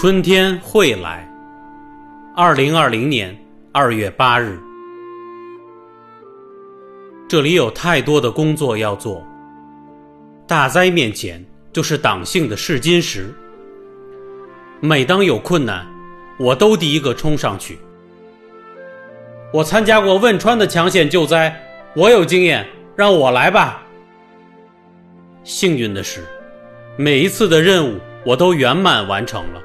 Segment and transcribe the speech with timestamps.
[0.00, 1.30] 春天会来。
[2.34, 3.36] 二零二零年
[3.70, 4.58] 二月八日，
[7.28, 9.22] 这里有太多的工作要做。
[10.46, 13.30] 大灾面前，就是党性的试金石。
[14.80, 15.86] 每当有困难，
[16.38, 17.78] 我都第一个冲上去。
[19.52, 21.54] 我参加过汶川的抢险救灾，
[21.94, 23.82] 我有经验，让我来吧。
[25.44, 26.24] 幸运的是，
[26.96, 29.62] 每一次的任务我都圆满完成了。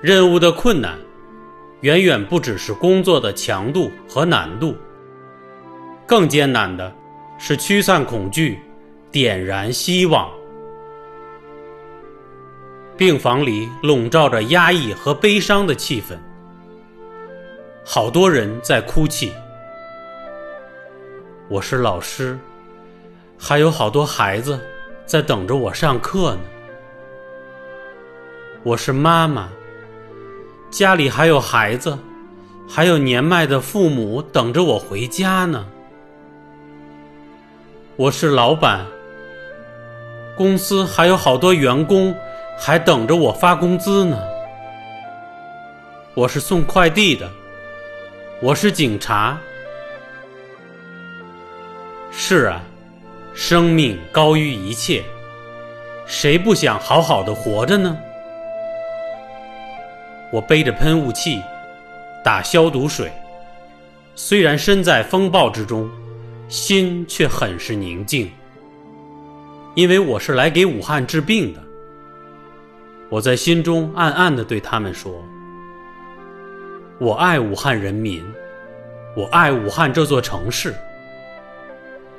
[0.00, 0.96] 任务的困难，
[1.80, 4.76] 远远不只是工作的强度和难度，
[6.06, 6.94] 更艰难的
[7.36, 8.60] 是驱散恐惧，
[9.10, 10.30] 点燃希望。
[12.96, 16.16] 病房里笼罩着压抑和悲伤的气氛，
[17.84, 19.32] 好多人在哭泣。
[21.48, 22.38] 我是老师，
[23.36, 24.60] 还有好多孩子
[25.06, 26.40] 在等着我上课呢。
[28.62, 29.48] 我是妈妈。
[30.70, 31.98] 家里还有孩子，
[32.68, 35.66] 还有年迈的父母等着我回家呢。
[37.96, 38.84] 我是老板，
[40.36, 42.14] 公司还有好多员工
[42.58, 44.22] 还等着我发工资呢。
[46.14, 47.30] 我是送快递的，
[48.42, 49.38] 我是警察。
[52.12, 52.60] 是啊，
[53.32, 55.02] 生命高于一切，
[56.04, 57.96] 谁不想好好的活着呢？
[60.30, 61.42] 我背着喷雾器，
[62.22, 63.10] 打消毒水。
[64.14, 65.88] 虽然身在风暴之中，
[66.48, 68.30] 心却很是宁静。
[69.74, 71.60] 因为我是来给武汉治病的。
[73.08, 75.24] 我在心中暗暗地对他们说
[77.00, 78.22] ：“我爱武汉人民，
[79.16, 80.74] 我爱武汉这座城市。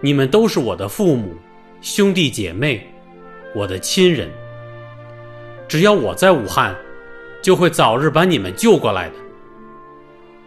[0.00, 1.34] 你们都是我的父母、
[1.80, 2.86] 兄弟姐妹，
[3.52, 4.30] 我的亲人。
[5.66, 6.72] 只要我在武汉。”
[7.46, 9.14] 就会早日把你们救过来的，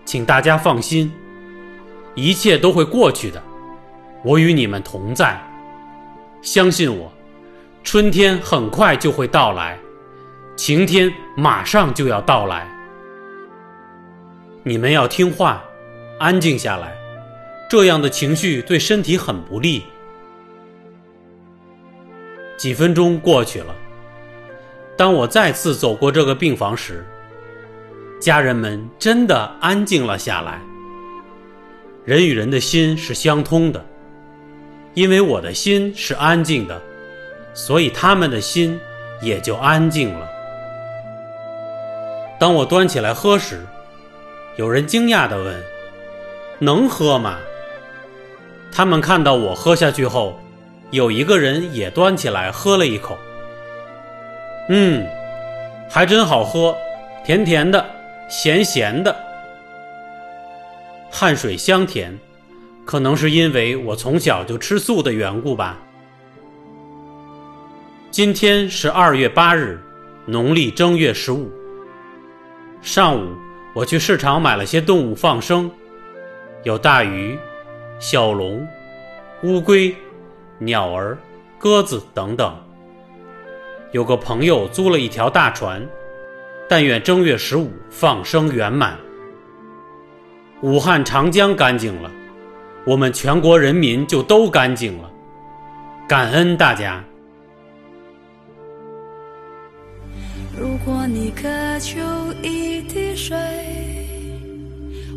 [0.04, 1.10] 请大家放心，
[2.14, 3.42] 一切都会过去的。
[4.22, 5.42] 我与你们同在，
[6.42, 7.10] 相信我，
[7.86, 9.80] 春天很快就会到来，
[10.58, 12.70] 晴天马上就要到来。
[14.64, 15.64] 你们要听话，
[16.20, 16.94] 安静下来，
[17.70, 19.86] 这样的情绪对身体很不利。
[22.58, 23.74] 几分钟过去了。
[25.00, 27.06] 当我再次走过这个病房时，
[28.20, 30.60] 家人们真的安静了下来。
[32.04, 33.82] 人与人的心是相通的，
[34.96, 36.82] 因为我的心是安静的，
[37.54, 38.78] 所以他们的心
[39.22, 40.30] 也就安静了。
[42.38, 43.66] 当我端起来喝时，
[44.58, 45.64] 有人惊讶地问
[46.60, 47.38] ：“能喝吗？”
[48.70, 50.38] 他们看到我喝下去后，
[50.92, 53.18] 有一个人也端起来喝了一口。
[54.72, 55.04] 嗯，
[55.90, 56.78] 还真好喝，
[57.26, 57.84] 甜甜的，
[58.30, 59.16] 咸咸的，
[61.10, 62.16] 汗水香甜，
[62.86, 65.80] 可能是因为我从小就吃素的缘故吧。
[68.12, 69.82] 今天是二月八日，
[70.28, 71.52] 农历正月十五。
[72.84, 73.28] 上午
[73.74, 75.70] 我去市场买了些动物放生，
[76.62, 77.36] 有大鱼、
[77.98, 78.68] 小龙、
[79.42, 79.96] 乌龟、
[80.60, 81.18] 鸟儿、
[81.58, 82.56] 鸽子等等。
[83.92, 85.82] 有个朋友租了一条大船，
[86.70, 88.96] 但愿正月十五放生圆满。
[90.62, 92.12] 武汉长江干净了，
[92.86, 95.10] 我们全国人民就都干净了。
[96.08, 97.04] 感恩大家。
[100.56, 101.48] 如果你渴
[101.80, 102.00] 求
[102.44, 103.36] 一滴水，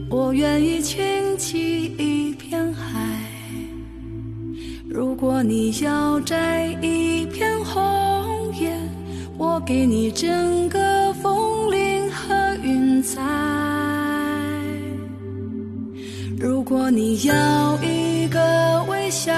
[0.08, 2.90] 我愿意倾起一片海；
[4.88, 8.21] 如果你要摘一片红。
[9.38, 13.20] 我给你整个风铃和云彩。
[16.38, 19.32] 如果你要一个微笑，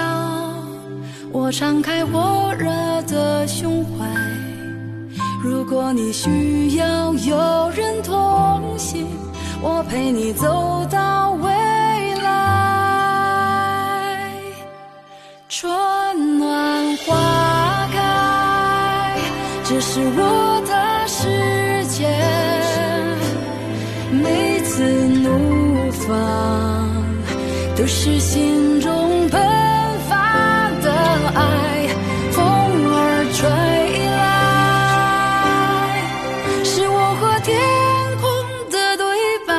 [1.31, 2.69] 我敞开火热
[3.03, 4.05] 的胸怀。
[5.43, 9.05] 如果你需要有人同行，
[9.61, 11.51] 我陪你走到未
[19.75, 21.27] 这是我的世
[21.87, 22.07] 界，
[24.09, 24.81] 每次
[25.19, 26.07] 怒放
[27.75, 29.37] 都是心中喷
[30.07, 30.89] 发的
[31.35, 31.89] 爱，
[32.31, 32.41] 风
[32.87, 33.49] 儿吹
[34.15, 34.23] 来，
[36.63, 37.59] 是我和天
[38.21, 38.31] 空
[38.71, 39.05] 的对
[39.45, 39.53] 白，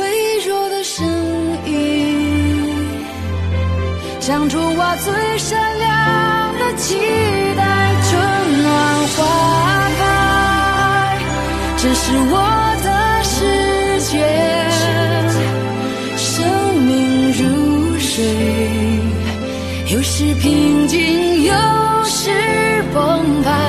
[0.00, 1.06] 微弱的声
[1.66, 2.74] 音，
[4.18, 6.39] 讲出我最善良。
[6.76, 6.96] 期
[7.56, 7.62] 待
[8.08, 8.10] 春
[8.62, 8.68] 暖。
[9.16, 9.18] 花
[9.98, 10.02] 开，
[11.76, 12.34] 这是我
[12.84, 12.88] 的
[13.24, 13.36] 世
[14.10, 14.12] 界。
[16.16, 16.26] 生
[16.82, 16.88] 命
[17.32, 18.24] 如水，
[19.92, 21.52] 有时平静，有
[22.04, 22.30] 时
[22.92, 23.59] 澎湃。